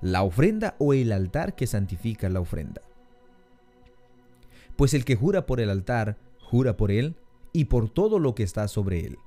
¿La 0.00 0.22
ofrenda 0.22 0.76
o 0.78 0.92
el 0.92 1.12
altar 1.12 1.54
que 1.54 1.66
santifica 1.66 2.28
la 2.28 2.40
ofrenda? 2.40 2.82
Pues 4.76 4.94
el 4.94 5.04
que 5.04 5.16
jura 5.16 5.46
por 5.46 5.60
el 5.60 5.70
altar, 5.70 6.18
jura 6.40 6.76
por 6.76 6.90
él 6.90 7.16
y 7.52 7.64
por 7.64 7.90
todo 7.90 8.18
lo 8.18 8.34
que 8.34 8.44
está 8.44 8.68
sobre 8.68 9.00
él. 9.00 9.18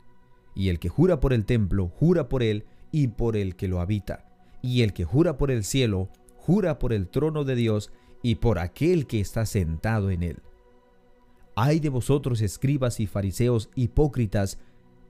Y 0.56 0.70
el 0.70 0.80
que 0.80 0.90
jura 0.90 1.20
por 1.20 1.34
el 1.34 1.46
templo, 1.46 1.88
jura 1.88 2.30
por 2.30 2.44
él 2.44 2.66
y 2.92 3.08
por 3.10 3.36
el 3.36 3.56
que 3.56 3.68
lo 3.68 3.82
habita. 3.82 4.26
Y 4.62 4.82
el 4.84 4.94
que 4.94 5.06
jura 5.06 5.38
por 5.38 5.52
el 5.52 5.64
cielo, 5.64 6.10
jura 6.38 6.80
por 6.80 6.94
el 6.94 7.08
trono 7.08 7.44
de 7.44 7.56
Dios 7.56 7.92
y 8.22 8.36
por 8.36 8.60
aquel 8.60 9.08
que 9.08 9.20
está 9.20 9.46
sentado 9.46 10.12
en 10.12 10.24
él. 10.24 10.38
Ay 11.56 11.80
de 11.80 11.90
vosotros 11.90 12.42
escribas 12.42 13.00
y 13.00 13.08
fariseos 13.08 13.70
hipócritas, 13.76 14.58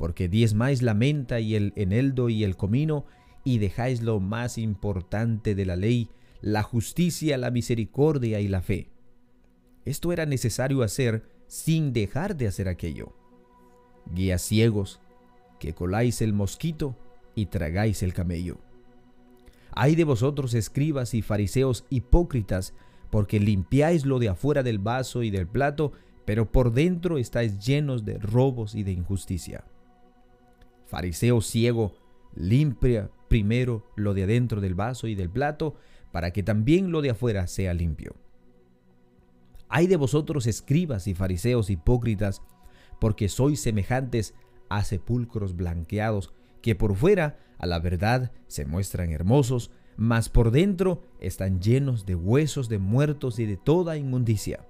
porque 0.02 0.28
diezmáis 0.28 0.82
la 0.82 0.96
menta 0.96 1.42
y 1.42 1.54
el 1.54 1.74
eneldo 1.76 2.30
y 2.30 2.44
el 2.44 2.58
comino, 2.58 3.06
y 3.44 3.60
dejáis 3.60 4.02
lo 4.02 4.20
más 4.20 4.58
importante 4.58 5.54
de 5.54 5.64
la 5.64 5.76
ley, 5.76 6.10
la 6.42 6.64
justicia, 6.64 7.38
la 7.38 7.52
misericordia 7.52 8.40
y 8.40 8.48
la 8.48 8.64
fe. 8.64 8.90
Esto 9.86 10.12
era 10.12 10.26
necesario 10.26 10.82
hacer 10.82 11.30
sin 11.46 11.94
dejar 11.94 12.36
de 12.36 12.48
hacer 12.48 12.68
aquello. 12.68 13.16
Guías 14.12 14.42
ciegos, 14.42 15.00
que 15.60 15.76
coláis 15.76 16.24
el 16.24 16.34
mosquito 16.34 16.98
y 17.36 17.46
tragáis 17.46 18.02
el 18.02 18.16
camello. 18.16 18.58
Ay 19.72 19.96
de 19.96 20.04
vosotros 20.04 20.56
escribas 20.56 21.14
y 21.14 21.22
fariseos 21.22 21.86
hipócritas, 21.92 22.74
porque 23.12 23.40
limpiáis 23.40 24.08
lo 24.08 24.18
de 24.18 24.30
afuera 24.30 24.64
del 24.64 24.80
vaso 24.80 25.22
y 25.22 25.30
del 25.30 25.46
plato, 25.46 25.92
pero 26.26 26.52
por 26.52 26.74
dentro 26.74 27.20
estáis 27.20 27.60
llenos 27.60 28.04
de 28.04 28.18
robos 28.18 28.74
y 28.74 28.82
de 28.82 28.94
injusticia. 28.94 29.64
Fariseo 30.92 31.40
ciego, 31.40 31.94
limpia 32.36 33.10
primero 33.30 33.90
lo 33.96 34.14
de 34.14 34.24
adentro 34.24 34.60
del 34.60 34.76
vaso 34.76 35.08
y 35.08 35.16
del 35.16 35.30
plato, 35.30 35.76
para 36.12 36.32
que 36.32 36.44
también 36.44 36.92
lo 36.92 37.02
de 37.02 37.12
afuera 37.12 37.48
sea 37.48 37.74
limpio. 37.74 38.18
Hay 39.70 39.88
de 39.88 39.96
vosotros 39.96 40.48
escribas 40.48 41.08
y 41.08 41.16
fariseos 41.16 41.70
hipócritas, 41.70 42.42
porque 43.00 43.30
sois 43.30 43.62
semejantes 43.62 44.34
a 44.68 44.84
sepulcros 44.84 45.56
blanqueados, 45.56 46.34
que 46.62 46.76
por 46.76 46.94
fuera 46.98 47.40
a 47.58 47.68
la 47.68 47.80
verdad 47.80 48.34
se 48.48 48.66
muestran 48.66 49.12
hermosos, 49.12 49.72
mas 49.96 50.28
por 50.28 50.52
dentro 50.52 51.04
están 51.22 51.62
llenos 51.62 52.06
de 52.06 52.16
huesos 52.16 52.68
de 52.68 52.80
muertos 52.80 53.40
y 53.40 53.46
de 53.46 53.56
toda 53.56 53.96
inmundicia. 53.96 54.68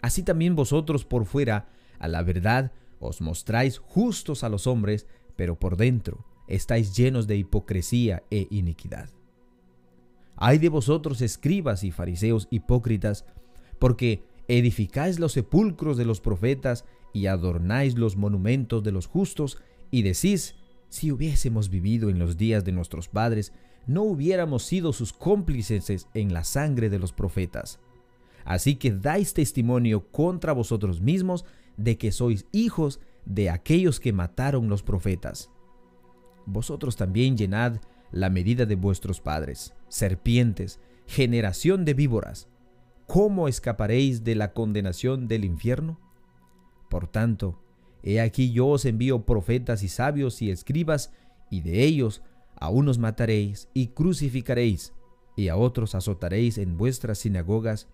Así 0.00 0.22
también 0.22 0.56
vosotros 0.56 1.04
por 1.04 1.26
fuera 1.26 1.68
a 1.98 2.08
la 2.08 2.22
verdad 2.22 2.72
os 3.02 3.20
mostráis 3.20 3.78
justos 3.78 4.44
a 4.44 4.48
los 4.48 4.66
hombres, 4.66 5.06
pero 5.36 5.58
por 5.58 5.76
dentro 5.76 6.24
estáis 6.46 6.96
llenos 6.96 7.26
de 7.26 7.36
hipocresía 7.36 8.22
e 8.30 8.46
iniquidad. 8.50 9.08
Hay 10.36 10.58
de 10.58 10.68
vosotros 10.68 11.20
escribas 11.20 11.84
y 11.84 11.90
fariseos 11.90 12.48
hipócritas, 12.50 13.24
porque 13.78 14.24
edificáis 14.48 15.18
los 15.18 15.32
sepulcros 15.32 15.96
de 15.96 16.04
los 16.04 16.20
profetas 16.20 16.84
y 17.12 17.26
adornáis 17.26 17.96
los 17.96 18.16
monumentos 18.16 18.82
de 18.82 18.92
los 18.92 19.06
justos, 19.06 19.58
y 19.90 20.02
decís, 20.02 20.54
si 20.88 21.12
hubiésemos 21.12 21.68
vivido 21.68 22.10
en 22.10 22.18
los 22.18 22.36
días 22.36 22.64
de 22.64 22.72
nuestros 22.72 23.08
padres, 23.08 23.52
no 23.86 24.02
hubiéramos 24.02 24.62
sido 24.62 24.92
sus 24.92 25.12
cómplices 25.12 26.06
en 26.14 26.32
la 26.32 26.44
sangre 26.44 26.88
de 26.88 26.98
los 26.98 27.12
profetas. 27.12 27.78
Así 28.44 28.76
que 28.76 28.90
dais 28.90 29.34
testimonio 29.34 30.10
contra 30.10 30.52
vosotros 30.52 31.00
mismos 31.00 31.44
de 31.76 31.98
que 31.98 32.12
sois 32.12 32.46
hijos 32.52 33.00
de 33.24 33.50
aquellos 33.50 34.00
que 34.00 34.12
mataron 34.12 34.68
los 34.68 34.82
profetas. 34.82 35.50
Vosotros 36.46 36.96
también 36.96 37.36
llenad 37.36 37.80
la 38.10 38.30
medida 38.30 38.66
de 38.66 38.74
vuestros 38.74 39.20
padres, 39.20 39.74
serpientes, 39.88 40.80
generación 41.06 41.84
de 41.84 41.94
víboras. 41.94 42.48
¿Cómo 43.06 43.48
escaparéis 43.48 44.24
de 44.24 44.34
la 44.34 44.52
condenación 44.52 45.28
del 45.28 45.44
infierno? 45.44 46.00
Por 46.88 47.08
tanto, 47.08 47.62
he 48.02 48.20
aquí 48.20 48.52
yo 48.52 48.68
os 48.68 48.84
envío 48.84 49.24
profetas 49.24 49.82
y 49.82 49.88
sabios 49.88 50.42
y 50.42 50.50
escribas, 50.50 51.12
y 51.50 51.60
de 51.60 51.84
ellos 51.84 52.22
a 52.56 52.70
unos 52.70 52.98
mataréis 52.98 53.68
y 53.74 53.88
crucificaréis, 53.88 54.92
y 55.36 55.48
a 55.48 55.56
otros 55.56 55.94
azotaréis 55.94 56.58
en 56.58 56.76
vuestras 56.76 57.18
sinagogas, 57.18 57.88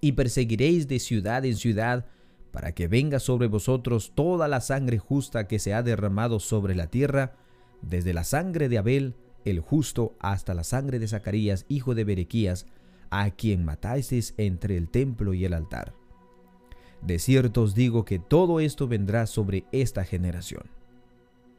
y 0.00 0.12
perseguiréis 0.12 0.88
de 0.88 0.98
ciudad 0.98 1.44
en 1.44 1.56
ciudad, 1.56 2.06
para 2.52 2.72
que 2.72 2.86
venga 2.86 3.18
sobre 3.18 3.48
vosotros 3.48 4.12
toda 4.14 4.46
la 4.46 4.60
sangre 4.60 4.98
justa 4.98 5.48
que 5.48 5.58
se 5.58 5.74
ha 5.74 5.82
derramado 5.82 6.38
sobre 6.38 6.74
la 6.74 6.86
tierra, 6.86 7.34
desde 7.80 8.12
la 8.14 8.24
sangre 8.24 8.68
de 8.68 8.78
Abel, 8.78 9.16
el 9.44 9.60
justo, 9.60 10.14
hasta 10.20 10.54
la 10.54 10.62
sangre 10.62 10.98
de 10.98 11.08
Zacarías, 11.08 11.64
hijo 11.68 11.94
de 11.94 12.04
Berequías, 12.04 12.66
a 13.10 13.30
quien 13.30 13.64
matasteis 13.64 14.34
entre 14.36 14.76
el 14.76 14.88
templo 14.88 15.34
y 15.34 15.44
el 15.44 15.54
altar. 15.54 15.94
De 17.00 17.18
cierto 17.18 17.62
os 17.62 17.74
digo 17.74 18.04
que 18.04 18.18
todo 18.20 18.60
esto 18.60 18.86
vendrá 18.86 19.26
sobre 19.26 19.64
esta 19.72 20.04
generación. 20.04 20.62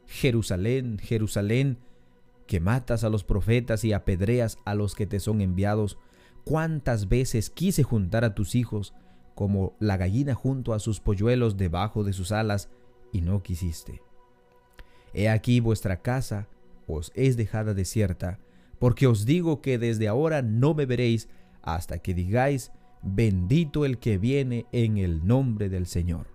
Jerusalén, 0.06 0.98
Jerusalén, 0.98 1.78
que 2.46 2.60
matas 2.60 3.04
a 3.04 3.10
los 3.10 3.24
profetas 3.24 3.84
y 3.84 3.92
apedreas 3.92 4.58
a 4.64 4.74
los 4.74 4.94
que 4.94 5.06
te 5.06 5.20
son 5.20 5.40
enviados, 5.40 5.98
cuántas 6.44 7.08
veces 7.08 7.50
quise 7.50 7.82
juntar 7.82 8.24
a 8.24 8.34
tus 8.34 8.54
hijos, 8.54 8.94
como 9.34 9.74
la 9.80 9.96
gallina 9.96 10.34
junto 10.34 10.72
a 10.72 10.78
sus 10.78 11.00
polluelos 11.00 11.56
debajo 11.56 12.04
de 12.04 12.12
sus 12.12 12.32
alas, 12.32 12.68
y 13.12 13.20
no 13.20 13.42
quisiste. 13.42 14.02
He 15.12 15.28
aquí 15.28 15.60
vuestra 15.60 16.02
casa 16.02 16.48
os 16.86 17.12
es 17.14 17.36
dejada 17.36 17.72
desierta, 17.74 18.38
porque 18.78 19.06
os 19.06 19.24
digo 19.24 19.62
que 19.62 19.78
desde 19.78 20.08
ahora 20.08 20.42
no 20.42 20.74
me 20.74 20.84
veréis 20.84 21.28
hasta 21.62 21.98
que 21.98 22.12
digáis, 22.12 22.72
bendito 23.02 23.84
el 23.84 23.98
que 23.98 24.18
viene 24.18 24.66
en 24.72 24.98
el 24.98 25.26
nombre 25.26 25.68
del 25.68 25.86
Señor. 25.86 26.33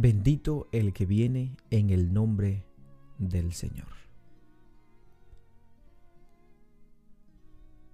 Bendito 0.00 0.68
el 0.70 0.92
que 0.92 1.06
viene 1.06 1.56
en 1.70 1.90
el 1.90 2.12
nombre 2.12 2.64
del 3.18 3.52
Señor. 3.52 3.88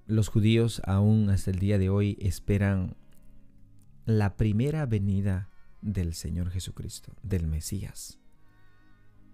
Los 0.07 0.29
judíos 0.29 0.83
aún 0.85 1.31
hasta 1.31 1.51
el 1.51 1.59
día 1.59 1.79
de 1.79 1.89
hoy 1.89 2.19
esperan 2.21 2.95
la 4.05 4.37
primera 4.37 4.85
venida 4.85 5.49
del 5.81 6.13
Señor 6.13 6.51
Jesucristo, 6.51 7.15
del 7.23 7.47
Mesías. 7.47 8.19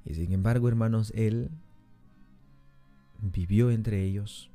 Y 0.05 0.15
sin 0.15 0.33
embargo, 0.33 0.69
hermanos, 0.69 1.13
Él 1.17 1.51
vivió 3.21 3.73
entre 3.73 4.05
ellos 4.05 4.49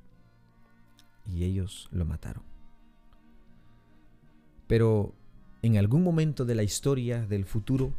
y 1.25 1.43
ellos 1.43 1.89
lo 1.91 2.05
mataron. 2.05 2.45
Pero 4.67 5.13
en 5.63 5.75
algún 5.75 6.01
momento 6.01 6.45
de 6.45 6.55
la 6.55 6.63
historia 6.63 7.25
del 7.25 7.43
futuro, 7.43 7.93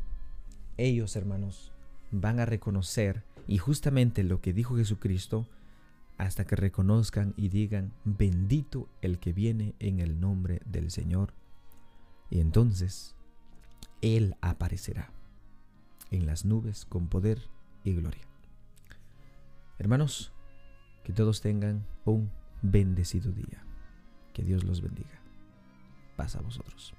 ellos, 0.79 1.17
hermanos, 1.17 1.73
van 2.11 2.41
a 2.41 2.47
reconocer, 2.47 3.25
y 3.47 3.59
justamente 3.59 4.25
lo 4.25 4.41
que 4.41 4.53
dijo 4.53 4.77
Jesucristo, 4.77 5.47
hasta 6.19 6.45
que 6.45 6.57
reconozcan 6.57 7.35
y 7.37 7.49
digan, 7.49 7.93
bendito 8.05 8.89
el 9.03 9.19
que 9.19 9.33
viene 9.33 9.75
en 9.79 10.01
el 10.01 10.19
nombre 10.21 10.63
del 10.65 10.91
Señor. 10.91 11.35
Y 12.31 12.41
entonces 12.41 13.15
Él 14.01 14.37
aparecerá 14.41 15.13
en 16.11 16.27
las 16.27 16.45
nubes 16.45 16.85
con 16.87 17.09
poder 17.09 17.43
y 17.85 17.93
gloria. 17.95 18.23
Hermanos, 19.79 20.33
que 21.05 21.13
todos 21.13 21.41
tengan 21.41 21.87
un 22.05 22.31
bendecido 22.63 23.31
día. 23.31 23.65
Que 24.33 24.43
Dios 24.43 24.65
los 24.65 24.81
bendiga. 24.81 25.21
Paz 26.17 26.37
a 26.37 26.41
vosotros. 26.41 26.95